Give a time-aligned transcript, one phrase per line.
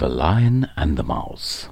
[0.00, 1.68] The Lion and the Mouse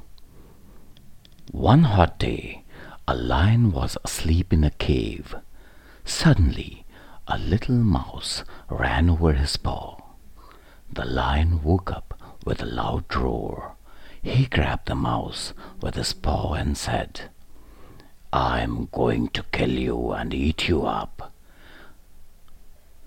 [1.51, 2.63] One hot day,
[3.07, 5.35] a lion was asleep in a cave.
[6.05, 6.85] Suddenly,
[7.27, 10.03] a little mouse ran over his paw.
[10.93, 13.77] The lion woke up with a loud roar.
[14.21, 17.31] He grabbed the mouse with his paw and said,
[18.31, 21.33] I'm going to kill you and eat you up.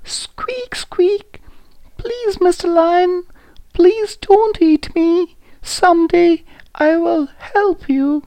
[0.04, 1.44] Squeak, squeak!
[1.98, 2.74] Please, Mr.
[2.74, 3.26] Lion,
[3.74, 5.38] Please don't eat me.
[5.62, 6.44] Some day
[6.76, 8.24] I will help you.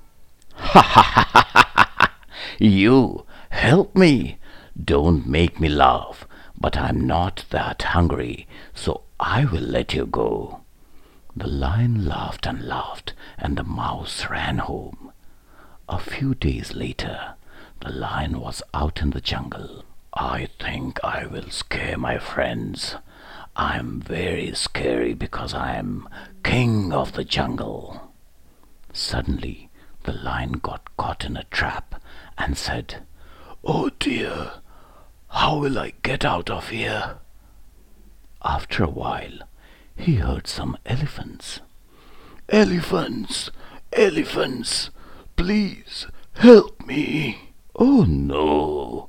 [0.55, 2.15] Ha ha ha ha ha!
[2.59, 4.39] You help me?
[4.83, 6.27] Don't make me laugh.
[6.59, 10.61] But I'm not that hungry, so I will let you go.
[11.37, 15.13] The lion laughed and laughed, and the mouse ran home.
[15.89, 17.35] A few days later,
[17.81, 19.85] the lion was out in the jungle.
[20.15, 22.97] I think I will scare my friends,
[23.57, 26.09] I'm very scary because I'm
[26.43, 28.13] king of the jungle.
[28.93, 29.71] Suddenly,
[30.03, 32.01] the lion got caught in a trap
[32.37, 33.05] and said,
[33.63, 34.53] Oh dear,
[35.29, 37.19] how will I get out of here?
[38.43, 39.39] After a while,
[39.97, 41.61] he heard some elephants.
[42.49, 43.51] Elephants,
[43.93, 44.91] elephants,
[45.37, 47.53] please help me.
[47.77, 49.09] Oh no,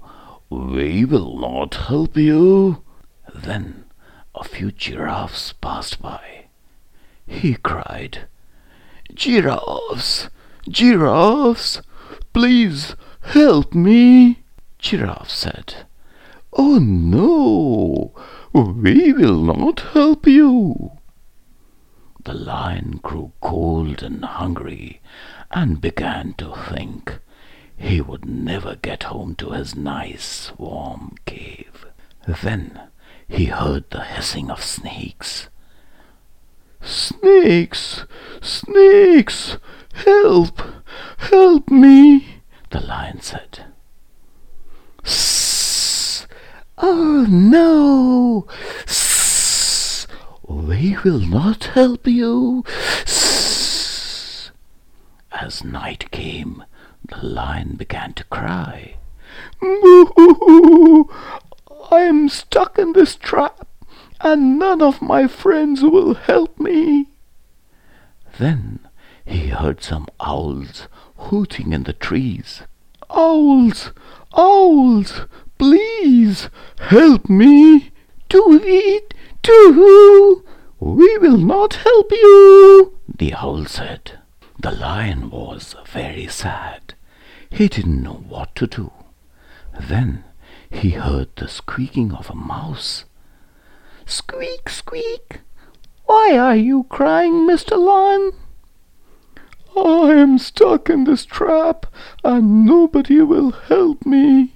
[0.50, 2.84] we will not help you.
[3.34, 3.86] Then
[4.36, 6.46] a few giraffes passed by.
[7.26, 8.28] He cried,
[9.14, 10.30] Giraffes!
[10.68, 11.82] Giraffes!
[12.34, 14.44] Please help me!
[14.78, 15.86] Giraffe said,
[16.54, 18.14] Oh no!
[18.54, 20.92] We will not help you!
[22.24, 25.02] The lion grew cold and hungry
[25.52, 27.20] and began to think
[27.78, 31.86] he would never get home to his nice warm cave.
[32.28, 32.85] Then
[33.28, 35.50] he heard the hissing of snakes.
[36.82, 38.04] Snakes!
[38.42, 39.58] Snakes!
[39.94, 40.62] Help!
[41.18, 42.42] Help me!
[42.70, 43.66] The lion said.
[45.04, 46.28] Sss!
[46.78, 48.48] Oh no!
[48.86, 50.08] Sss!
[50.48, 52.64] We will not help you.
[53.06, 54.52] Sss!
[55.32, 56.64] As night came,
[57.08, 58.98] the lion began to cry.
[59.62, 61.06] Moo!
[61.92, 63.68] I am stuck in this trap,
[64.22, 67.10] and none of my friends will help me.
[68.38, 68.80] Then
[69.26, 70.88] he heard some owls
[71.18, 72.64] hooting in the trees.
[73.10, 73.92] Owls!
[74.36, 75.22] Owls!
[75.58, 77.92] Please help me!
[78.30, 79.14] To eat,
[79.44, 80.44] to
[80.80, 84.20] We will not help you, the owl said.
[84.60, 86.96] The lion was very sad.
[87.50, 88.92] He didn't know what to do.
[89.80, 90.24] Then
[90.70, 93.06] he heard the squeaking of a mouse.
[94.06, 95.42] Squeak, squeak!
[96.06, 97.78] Why are you crying, Mr.
[97.78, 98.34] Lion?
[99.76, 101.86] I am stuck in this trap,
[102.24, 104.54] and nobody will help me.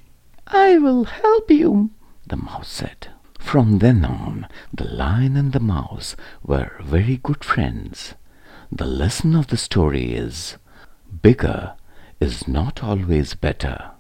[0.48, 1.92] I will help you,
[2.28, 3.08] the mouse said.
[3.40, 8.14] From then on, the lion and the mouse were very good friends.
[8.72, 10.58] The lesson of the story is
[11.22, 11.74] bigger
[12.20, 13.92] is not always better.